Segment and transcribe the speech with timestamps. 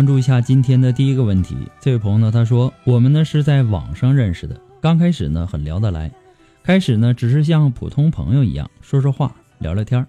[0.00, 1.54] 关注一下今天的第一个问题。
[1.78, 6.10] 这位朋友呢，他说我们呢是在网上认识的，刚开始呢很聊得来，
[6.62, 10.06] 开始呢只是像普通朋友一样说说话、聊聊天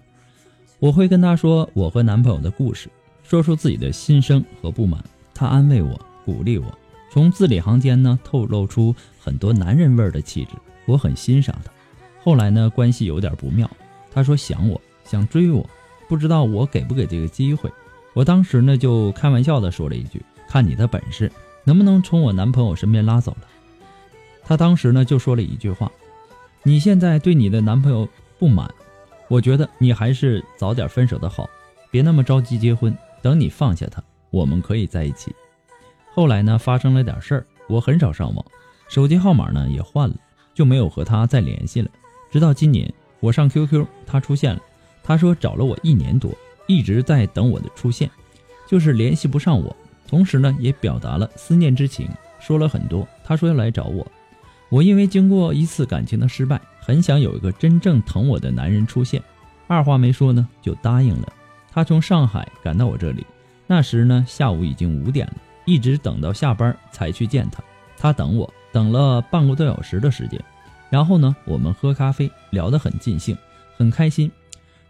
[0.78, 2.88] 我会跟他说我和男朋友的故事，
[3.22, 5.04] 说出自己的心声和不满，
[5.34, 6.64] 他安慰我、鼓励我，
[7.10, 10.52] 从字里行间呢透露出很多男人味儿的气质，
[10.86, 11.70] 我很欣赏他。
[12.22, 13.70] 后来呢关系有点不妙，
[14.10, 15.68] 他说想我想追我，
[16.08, 17.70] 不知道我给不给这个机会。
[18.14, 21.30] 我当时呢就开玩笑的说了一句：“看你的本事，
[21.64, 23.48] 能不能从我男朋友身边拉走了？”
[24.44, 25.90] 他当时呢就说了一句话
[26.62, 28.08] ：“你现在对你的男朋友
[28.38, 28.68] 不满，
[29.28, 31.48] 我觉得你还是早点分手的好，
[31.90, 32.94] 别那么着急结婚。
[33.22, 35.34] 等你放下他，我们可以在一起。”
[36.12, 38.44] 后来呢发生了点事儿，我很少上网，
[38.88, 40.16] 手机号码呢也换了，
[40.52, 41.88] 就没有和他再联系了。
[42.30, 44.60] 直到今年我上 QQ，他出现了，
[45.02, 46.30] 他说找了我一年多。
[46.66, 48.10] 一直在等我的出现，
[48.68, 49.74] 就是联系不上我。
[50.06, 52.08] 同时呢，也表达了思念之情，
[52.38, 53.06] 说了很多。
[53.24, 54.06] 他说要来找我，
[54.68, 59.22] 我因为经过一次感情的失败，很想有一个真正疼我的男人出现。
[59.66, 61.32] 二话没说呢，就答应了。
[61.70, 63.26] 他从上海赶到我这里，
[63.66, 65.34] 那时呢下午已经五点了，
[65.64, 67.62] 一直等到下班才去见他。
[67.96, 70.38] 他等我等了半个多小时的时间，
[70.90, 73.34] 然后呢，我们喝咖啡，聊得很尽兴，
[73.78, 74.30] 很开心。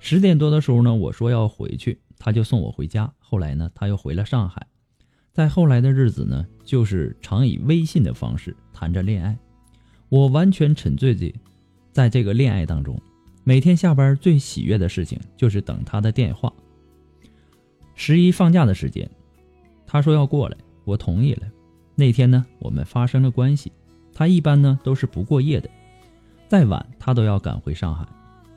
[0.05, 3.11] 十点多的时候呢，我说要回去，他就送我回家。
[3.21, 4.67] 后来呢，他又回了上海。
[5.33, 9.39] 在后来的日子呢，就是常以微信的方式谈着恋爱。
[10.09, 11.33] 我完全沉醉在
[11.93, 13.01] 在这个恋爱当中，
[13.45, 16.53] 每天下班最喜悦的事情就是等他的电话。
[17.95, 19.09] 十一放假的时间，
[19.87, 21.47] 他说要过来，我同意了。
[21.95, 23.71] 那天呢，我们发生了关系。
[24.13, 25.71] 他一般呢都是不过夜的，
[26.49, 28.05] 再晚他都要赶回上海。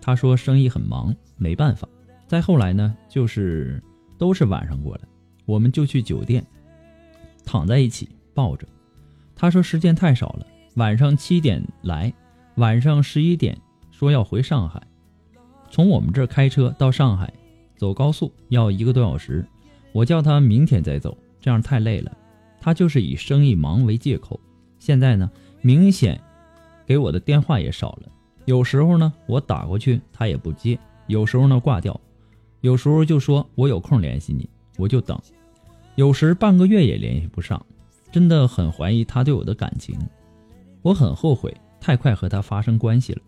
[0.06, 1.90] 他说生意很忙，没办法。
[2.28, 3.82] 再后来呢，就是
[4.20, 5.02] 都是晚上过来，
[5.48, 6.46] 我们就去酒店，
[7.44, 8.68] 躺在一起抱着。
[9.36, 12.14] 他说时间太少了，晚上七点来，
[12.58, 13.58] 晚上十一点
[13.90, 14.80] 说要回上海。
[15.72, 17.34] 从我们这儿开车到上海，
[17.76, 19.44] 走高速要一个多小时。
[19.92, 22.16] 我叫他明天再走，这样太累了。
[22.62, 24.40] 他就是以生意忙为借口。
[24.78, 25.32] 现在呢，
[25.62, 26.22] 明显
[26.86, 28.12] 给我的电话也少了。
[28.46, 30.78] 有时候呢，我打过去他也不接；
[31.08, 31.94] 有时候呢挂掉；
[32.62, 34.48] 有时候就说我有空联系你，
[34.78, 35.18] 我就等；
[35.96, 37.64] 有时半个月也联系不上，
[38.12, 39.98] 真的很怀疑他对我的感情。
[40.82, 43.22] 我很后悔太快和他发生关系了。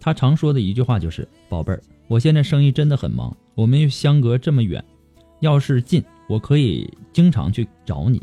[0.00, 4.84] 他常说的一句话就是：“宝贝儿，我现在生意真的很忙，我们又相隔这么远，
[5.40, 8.20] 要是近，我可以经常去找你。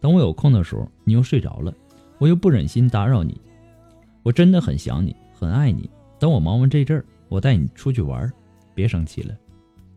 [0.00, 1.72] 等我有空的时候，你又睡着了，
[2.18, 3.40] 我又不忍心打扰你。
[4.22, 5.88] 我真的很想你，很爱你。
[6.18, 8.28] 等我忙完这阵儿，我带你出去玩，
[8.74, 9.32] 别生气了。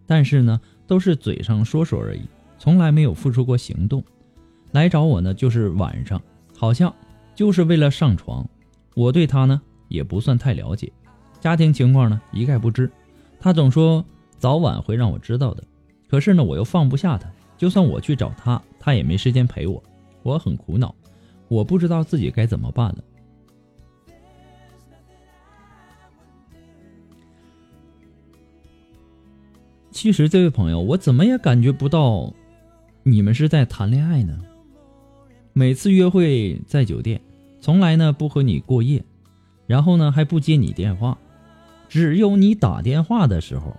[0.05, 2.21] 但是呢，都是嘴上说说而已，
[2.59, 4.03] 从来没有付出过行动。
[4.71, 6.21] 来找我呢，就是晚上，
[6.55, 6.93] 好像
[7.33, 8.47] 就是为了上床。
[8.93, 10.91] 我对他呢，也不算太了解。”
[11.41, 12.91] 家庭情况呢，一概不知。
[13.39, 14.05] 他总说
[14.37, 15.63] 早晚会让我知道的，
[16.07, 17.27] 可是呢，我又放不下他。
[17.57, 19.81] 就算我去找他，他也没时间陪我。
[20.21, 20.93] 我很苦恼，
[21.47, 22.97] 我不知道自己该怎么办了。
[29.91, 32.33] 其实，这位朋友，我怎么也感觉不到
[33.03, 34.39] 你们是在谈恋爱呢？
[35.53, 37.21] 每次约会在酒店，
[37.59, 39.03] 从来呢不和你过夜，
[39.67, 41.17] 然后呢还不接你电话。
[41.89, 43.75] 只有你打电话的时候，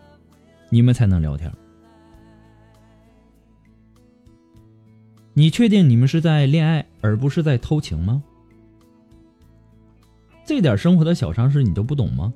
[0.68, 1.50] 你们才能聊天。
[5.32, 8.22] 你确定你们是在恋爱，而不是在偷情吗？
[10.44, 12.34] 这点生活的小常识你都不懂吗？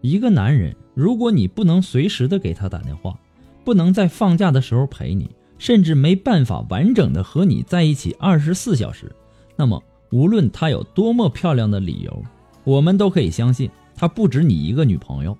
[0.00, 3.18] 一个男人，如果你不能随时的给他打电话，
[3.64, 9.10] 不能在放假的时候陪你，甚至没办法完整的和你在一起二十四小时，
[9.56, 9.82] 那么
[10.12, 12.24] 无论他有多么漂亮的理由，
[12.64, 13.70] 我们都可以相信。
[13.98, 15.36] 他不止你一个女朋友，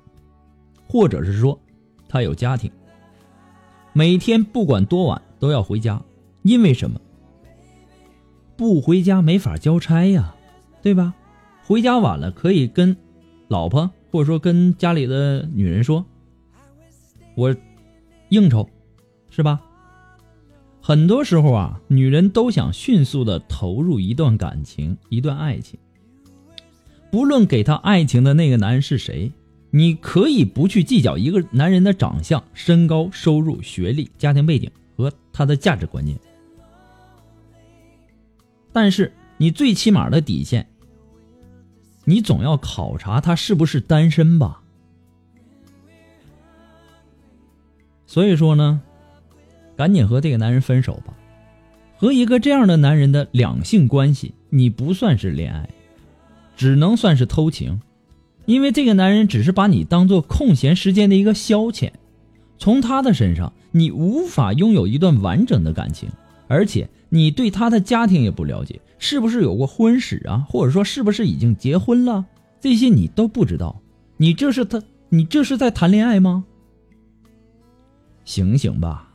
[0.88, 1.60] 或者是说，
[2.08, 2.70] 他有家庭。
[3.92, 6.02] 每天不管多晚都要回家，
[6.42, 6.98] 因为什么？
[8.56, 10.34] 不回家没法交差呀，
[10.82, 11.14] 对吧？
[11.66, 12.96] 回家晚了可以跟
[13.48, 16.02] 老婆或者说跟家里的女人说，
[17.34, 17.54] 我
[18.30, 18.66] 应酬，
[19.28, 19.60] 是吧？
[20.80, 25.78] 很多时候啊，女人都想迅速的投入一段感情，一段爱情。
[27.10, 29.30] 不论给他爱情的那个男人是谁，
[29.70, 36.18] 你可以不去计较一个男人的长相、身高、收入、学历、家庭背景和他的价值观念，
[38.72, 40.66] 但是你最起码的底线，
[42.06, 44.62] 你总要考察他是不是单身吧。
[48.06, 48.80] 所以说呢，
[49.76, 51.12] 赶紧和这个男人分手吧。
[51.98, 55.68] 和一个这样的男人的两性关系，你不算是恋爱。
[56.56, 57.80] 只能算是偷情，
[58.46, 61.90] 因为这个男人只是把你当做空闲时间的一个消遣，
[62.58, 66.08] 从他的身上你无法拥有一段完整的感情，
[66.48, 72.24] 而且你对他的家庭也不了解，是不是有过婚史啊，或者说是不是已经结婚了，
[72.60, 73.80] 这些你都不知道，
[74.16, 76.44] 你这是他，你这是在谈恋爱吗？
[78.24, 79.05] 醒醒吧！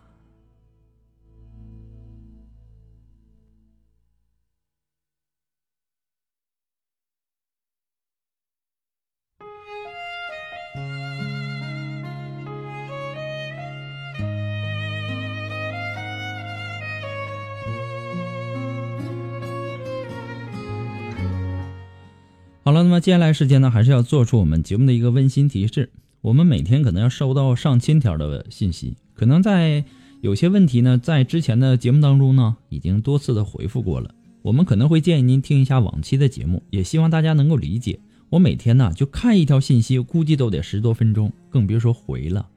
[22.71, 25.91] 好了，那么接下来时间呢，还是要做出我们节目的一个温馨提示。
[26.21, 29.83] 我们每天可能要收到上千条的信息，可能在
[30.21, 34.15] 有些问题呢，在之前的节目当中呢，已经多次的回复过了。
[34.41, 37.99] 我们可能会建议您听一下往期的节目，也希望大家能够理解。
[38.29, 42.47] 我每天呢就看一条信息，估计都得十多分钟，更别说回了。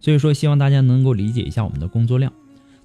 [0.00, 2.32] 所以说，希望大家能够理解一下我们的工作量。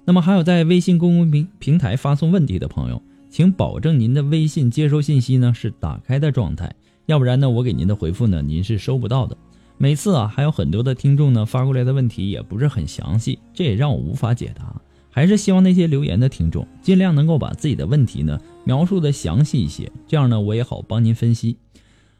[0.04, 3.02] 那么还有在微信公共平平台发送问题的朋友。
[3.36, 6.74] 请保证您的微信接收信息呢是打开的状态，
[7.04, 9.36] 要不然呢我给您的回复呢您是收不到的。
[9.76, 14.80] 每次啊还有很多的听众呢发过来的问题也不是很详细，这也让我无法解答。
[15.10, 21.58] 还是希望那些留言的听众尽量能够把自己的问题呢描述的详细一些，这样呢我也好帮您分析。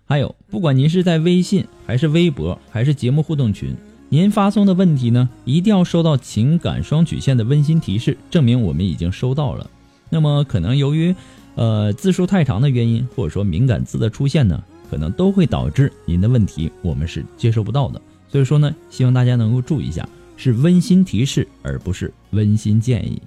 [0.04, 3.74] 还有，不管您是在微信还是微博还是节目互动群，
[4.10, 9.70] 您发送的问题呢一定要收到情感双曲线的温馨提示，证明我们已经收到了。
[10.08, 11.14] 那么可能由于，
[11.54, 18.00] 呃字数太长的原因，或者说敏感字的出现呢，可能都会导致您的问题我们是接收不到的。
[18.28, 23.20] 所以说呢，希望大家能够注意一下，是温馨提示而不是温馨建议。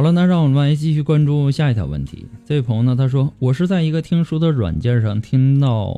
[0.00, 2.24] 好了，那让我们来继续关注下一条问题。
[2.46, 5.94] 这位朋友呢，他说：“我是在一个听书的软件上听到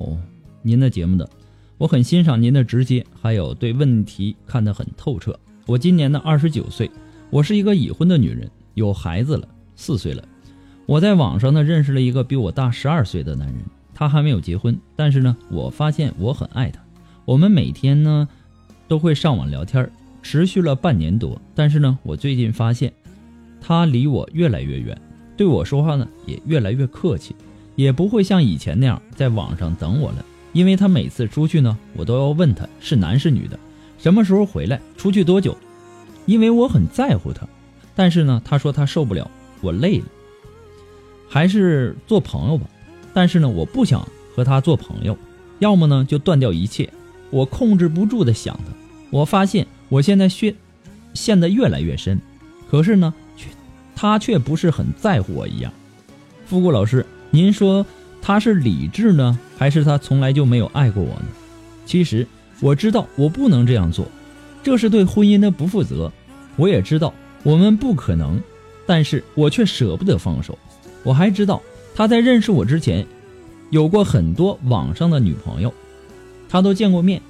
[0.60, 1.30] 您的节目的，
[1.78, 5.38] 我很欣赏您的直接，还有对问题看得很透彻。
[5.66, 6.90] 我今年呢二十九岁，
[7.30, 10.24] 我是一个已婚的女人，有孩子了，四岁了。
[10.84, 13.58] 我在网上呢认识了一个比我大十二岁的男人，
[13.94, 16.82] 他还没有结婚，但是呢，我发现我很爱他。
[17.24, 18.28] 我们每天呢
[18.88, 19.88] 都会上网聊天，
[20.22, 21.40] 持续了半年多。
[21.54, 22.92] 但是呢，我最近发现
[23.64, 25.00] 他离我越来越远，
[25.36, 27.34] 对我说话呢也越来越客气，
[27.76, 30.24] 也不会像以前那样在网上等我了。
[30.52, 33.58] 因为他每次出去呢，我都要问他是男是女的，
[33.98, 35.56] 什么时候回来，出去多久。
[36.26, 37.46] 因为我很在乎他，
[37.94, 40.04] 但是呢，他说他受不了，我累了，
[41.28, 42.66] 还是做朋友吧。
[43.14, 45.16] 但是呢，我不想和他做朋友，
[45.58, 46.90] 要么呢就断掉一切。
[47.30, 48.72] 我控制不住的想他，
[49.10, 50.54] 我发现我现在陷
[51.14, 52.20] 陷得越来越深，
[52.70, 53.14] 可是呢，
[53.94, 55.72] 他却不是很在乎我一样。
[56.46, 57.84] 富顾老师，您说
[58.20, 61.26] 他是理智呢，还是他从来就没有爱过我呢？
[61.86, 62.26] 其实
[62.60, 64.06] 我知道我不能这样做。
[64.62, 66.12] 这是对婚姻的不负责，
[66.56, 68.40] 我也知道我们不可能，
[68.86, 70.56] 但是我却舍不得放手。
[71.02, 71.60] 我还知道
[71.94, 73.04] 他在认识我之前，
[73.70, 75.74] 有过很多网上的女朋友，
[76.48, 77.20] 他都见过面，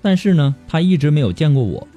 [0.00, 1.88] 但是呢，他一直没有见过我。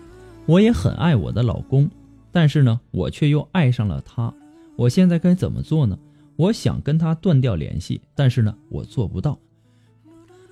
[0.48, 1.90] 我也很爱我的老公，
[2.36, 4.34] 但是呢，我却又爱上了他。
[4.76, 5.98] 我现在该怎么做呢？
[6.36, 9.40] 我想跟他断掉联系，但是呢，我做不到。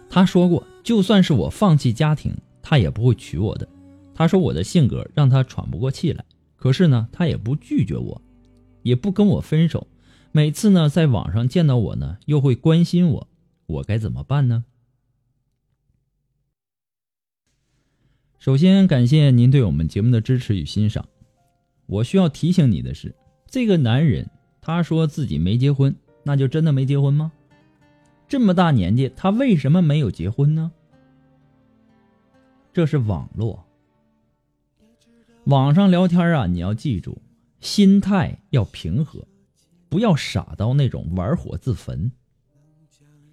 [0.09, 2.33] 他说过，就算是我放弃家庭。
[2.61, 3.67] 他也不会娶我的。
[4.15, 6.23] 他说我的性格让他喘不过气来。
[6.55, 8.21] 可是呢，他也不拒绝我，
[8.81, 9.85] 也不跟我分手。
[10.31, 13.27] 每次呢，在网上见到我呢，又会关心我。
[13.65, 14.63] 我该怎么办呢？
[18.39, 21.05] 首先感谢您对我们节目的支持与欣赏。
[21.85, 23.13] 我需要提醒你的是，
[23.47, 24.29] 这个男人
[24.61, 27.31] 他说自己没结婚，那就真的没结婚吗？
[28.27, 30.71] 这么大年纪，他为什么没有结婚呢？
[32.71, 33.63] 这是网络，
[35.43, 37.21] 网上聊天啊，你要记住，
[37.59, 39.27] 心态要平和，
[39.89, 42.11] 不要傻到那种玩火自焚。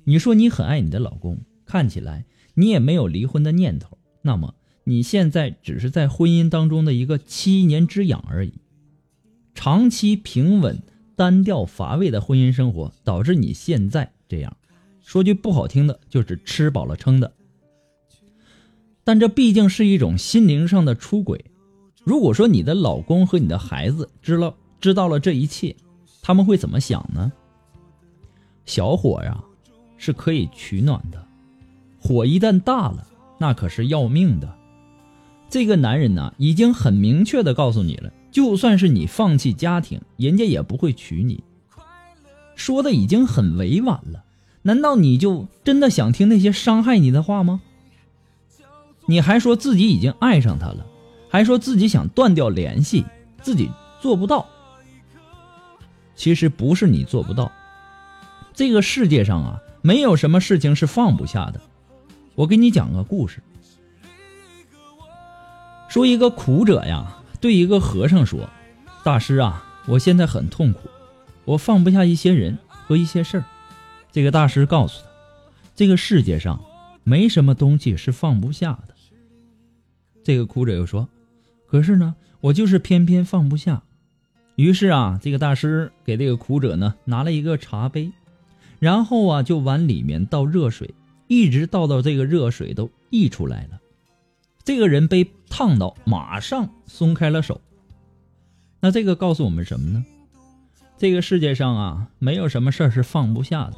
[0.05, 4.55] 你说你很爱你的老公，看起来你也没有离婚的念头，那么
[4.91, 8.55] 你现在只是在婚姻当中的一个七年之痒而已。
[9.55, 10.83] 长期平稳、
[11.15, 14.57] 单调、乏味的婚姻生活，导致你现在这样。
[15.01, 17.33] 说句不好听的，就是吃饱了撑的。
[19.05, 21.45] 但这毕竟是一种心灵上的出轨。
[22.03, 25.77] 如果说你的老公和你的孩子知道知道了这一切，
[26.21, 27.31] 他们会怎么想呢？
[28.67, 29.41] 小火呀，
[29.97, 31.25] 是可以取暖的，
[32.01, 33.07] 火一旦大了，
[33.39, 34.57] 那可是要命的。
[35.51, 41.43] 这个男人呢，已经很明确的告诉你了，就算是你放弃家庭，人家也不会娶你。
[42.55, 44.23] 说的已经很委婉了，
[44.63, 47.61] 难道你就真的想听那些伤害你的话吗？
[49.07, 50.87] 你还说自己已经爱上他了，
[51.29, 53.05] 还说自己想断掉联系，
[53.43, 53.69] 自己
[54.01, 54.47] 做不到。
[56.15, 57.51] 其实不是你做不到，
[58.55, 61.61] 这个世界上啊，没有什么事情是放不下的。
[62.37, 63.43] 我给你讲个故事，
[65.91, 68.49] 说一个苦者呀，对一个和尚说
[69.03, 70.89] ：“大师啊，我现在很痛苦，
[71.45, 73.45] 我放不下一些人和一些事儿。”
[74.13, 75.09] 这个大师告诉他
[75.75, 76.63] ：“这个世界上
[77.03, 78.95] 没什么东西是放不下的。”
[80.23, 81.09] 这个苦者又说
[81.67, 83.83] ：“可是呢，我就是偏偏放不下。”
[84.55, 88.13] 于是啊，这个大师给这个苦者呢拿了一个茶杯，
[88.79, 90.95] 然后啊就往里面倒热水，
[91.27, 93.81] 一直倒到这个热水都溢出来了。
[94.65, 97.61] 这个人被烫到，马上松开了手。
[98.81, 100.05] 那这个告诉我们什么呢？
[100.99, 103.75] 这个世界上啊，没有什么事儿是放不下的。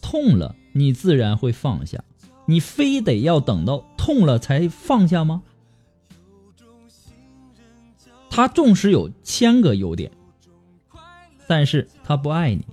[0.00, 2.02] 痛了，你自然会放下。
[2.46, 5.42] 你非得要等到痛了才放下吗？
[8.30, 10.10] 他纵使有千个优点，
[11.46, 12.64] 但是他不爱你，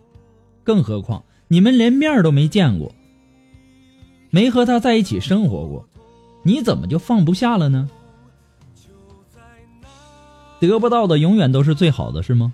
[0.64, 2.96] 更何况你们连面都没见过，
[4.30, 5.89] 没和他在一起生活过，
[6.44, 7.90] 你怎么就放不下了呢？
[10.60, 12.54] 得不到的永远都是最好的，是吗？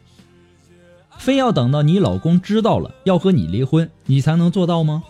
[1.18, 5.04] 非要等到你老公知道了要和你离婚，你才能做到吗？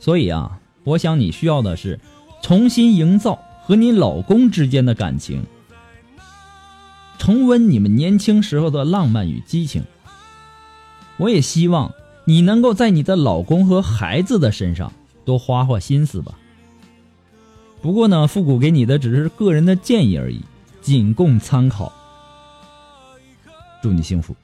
[0.00, 2.00] 所以啊，我想你需要的是
[2.42, 5.44] 重新营造和你老公之间的感情。
[7.18, 9.84] 重温你们年轻时候的浪漫与激情。
[11.16, 11.92] 我也希望
[12.24, 14.92] 你能够在你的老公和孩子的身上
[15.24, 16.38] 多花花心思吧。
[17.86, 20.40] 不过呢，复古给你的只是个人的建议而已，
[20.82, 21.92] 仅供参考。
[23.80, 24.34] 祝你幸福。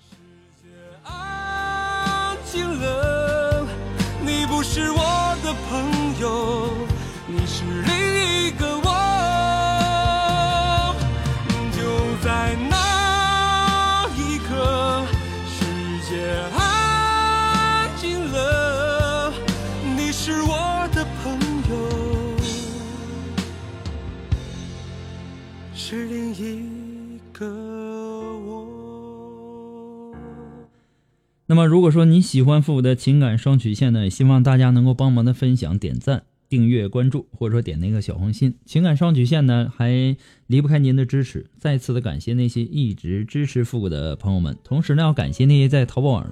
[31.52, 38.54] 那么，如果说你喜欢复古的情感双曲线呢，也希望大家能够帮忙的分享、点赞、订阅、关注，或者说点那个小红心。
[38.64, 40.16] 情感双曲线呢，还
[40.46, 41.44] 离不开您的支持。
[41.58, 46.26] 再次的感谢那些一直支持复古的朋友们，同时呢，要感谢那些在淘宝网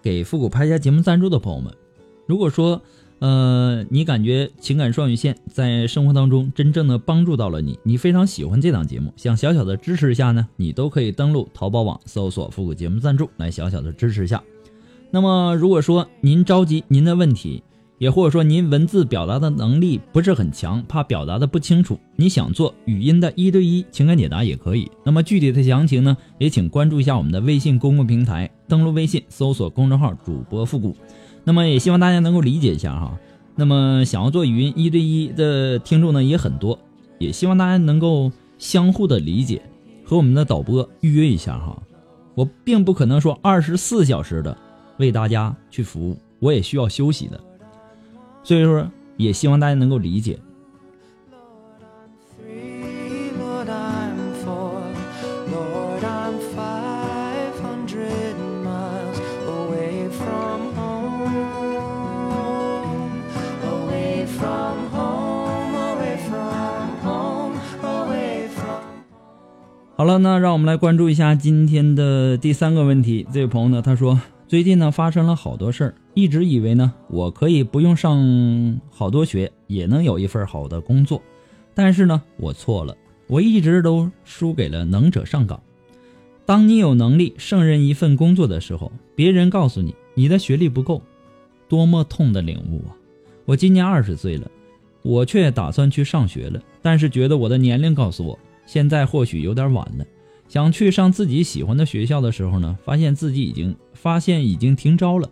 [0.00, 1.70] 给复古拍下节目赞助的朋友们。
[2.26, 2.80] 如果说，
[3.18, 14.42] 呃，你感觉情感双语线在生活当中真正的帮助到了你，你非常喜欢这档节目，想小小的支持一下呢，你都可以登录淘宝网搜索“复古节目赞助”来小小的支持一下。
[15.14, 17.62] 那么，如果说您着急您的问题，
[17.98, 24.90] 也或者说您文字表达的能力不是很强，怕表达的不清楚，你想做语音的一对一情感解答也可以。
[25.04, 30.96] 那么具体的详情呢，也请关注一下我们的微信公共平台，登录微信搜索公众号“主播复古”。
[31.44, 33.16] 那么也希望大家能够理解一下哈。
[33.54, 36.76] 那么想要做语音一对一的听众呢也很多，
[37.20, 39.62] 也希望大家能够相互的理解，
[40.04, 41.80] 和我们的导播预约一下哈。
[42.34, 44.58] 我并不可能说二十四小时的
[44.98, 47.40] 为大家去服务，我也需要休息的。
[48.42, 50.38] 所以说，也希望大家能够理解。
[69.96, 73.26] 好了，那让我们来关注一下今天的第三个问题。
[73.32, 81.22] 这位朋友呢，他说最近呢发生了好多事儿，一直以为呢我可以不用上好多学也能有一份好的工作，
[81.74, 82.96] 但是呢我错了，
[83.26, 85.60] 我一直都输给了能者上岗。
[86.46, 91.00] 当你有能力胜任一份工作的时候，别人告诉你你的学历不够，
[91.68, 92.94] 多么痛的领悟啊！
[93.46, 94.50] 我今年二十岁了，
[95.00, 98.38] 我却打算去上学了，但是觉得我的年龄告诉我。
[98.66, 100.04] 现在或许有点晚了，
[100.48, 105.28] 想去上自己喜欢的学校的时候呢，发现自己已经发现已经停招了，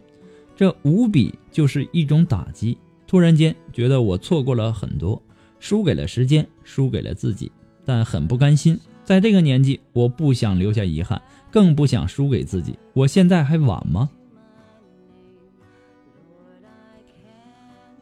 [0.57, 2.77] 这无比就是一种打击。
[3.07, 5.23] 突然间觉得我错过了很多，
[5.61, 7.53] 输给了时间，输给了自己，
[7.85, 8.79] 但很不甘心。
[9.05, 11.21] 在这个年纪，我不想留下遗憾，
[11.51, 12.79] 更不想输给自己。
[12.95, 14.09] 我现在还晚吗？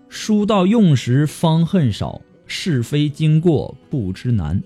[0.08, 4.62] 书到用时方恨少，是非经过不知难。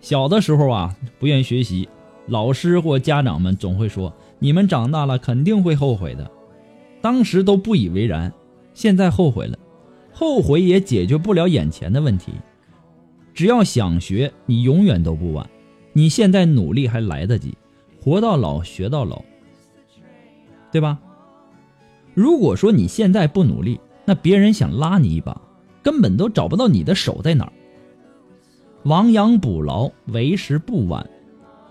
[0.00, 1.88] 小的时候啊，不愿学习，
[2.26, 6.30] 老师或家长们总会说：“你们长大了肯定会后悔的。”
[7.00, 8.32] 当时都不以为然，
[8.74, 9.58] 现在后悔了，
[10.12, 12.32] 后悔也解决不了眼前的问题。
[13.34, 15.48] 只要想学，你永远都不晚。
[15.92, 17.56] 你现在努力还来得及，
[18.00, 19.22] 活到老学到老，
[20.72, 20.98] 对吧？
[22.14, 25.40] 如果说你现在不努力，那别人想拉你一把，
[25.82, 27.52] 根本都找不到你的手在哪儿。
[28.84, 31.08] 亡羊补牢，为时不晚。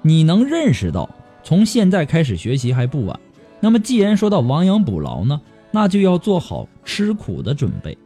[0.02, 1.10] 你能认识到，
[1.43, 3.20] 从现在开始学习还不晚。
[3.60, 5.41] 那么，既然说到亡羊补牢呢，
[5.72, 7.98] 那就要做好吃苦的准备。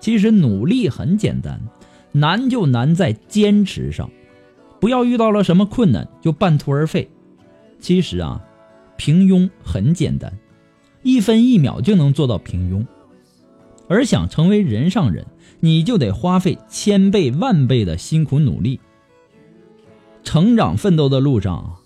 [0.00, 1.60] 其实努力很简单，
[2.12, 4.10] 难就难在坚持上。
[4.80, 7.08] 不要遇到了什么困难就半途而废。
[7.78, 8.42] 其实啊，
[8.96, 10.32] 平庸很简单，
[11.02, 12.84] 一分一秒就能做到平庸。
[13.88, 15.24] 而想成为人上人。
[15.60, 18.80] 你就得花费千倍万倍的辛苦努力。
[20.22, 21.76] 成长奋斗的路上，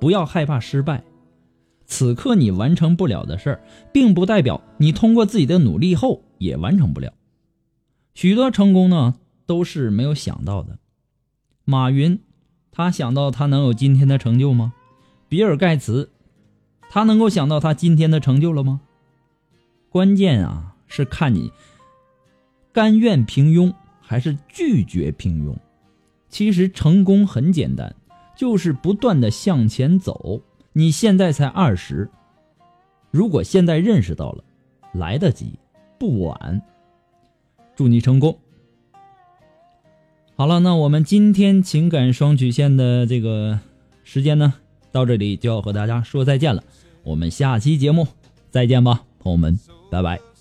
[0.00, 1.04] 不要害怕失败。
[1.86, 7.12] 此刻你完成不了的事儿，并不代表你通过自己的努力后也完成不了。
[8.14, 10.78] 许多成功呢，都是没有想到的。
[11.64, 12.20] 马云，
[12.72, 14.72] 他想到他能有今天的成就吗？
[15.28, 16.10] 比尔盖茨，
[16.88, 18.80] 他能够想到他今天的成就了吗？
[19.90, 21.52] 关键啊，是看你。
[22.74, 25.56] 甘愿平庸还是拒绝平庸？
[26.28, 27.94] 其实成功很简单，
[28.36, 30.42] 就是不断的向前走。
[30.72, 32.10] 你现在才二十，
[33.12, 34.42] 如果现在认识到了，
[34.92, 35.56] 来得及，
[36.00, 36.60] 不晚。
[37.76, 38.36] 祝你成功。
[40.34, 43.60] 好了，那我们今天情感双曲线的这个
[44.02, 44.54] 时间呢，
[44.90, 46.64] 到这里就要和大家说再见了。
[47.04, 48.08] 我们下期节目
[48.50, 49.56] 再见吧，朋友们，
[49.92, 50.33] 拜拜。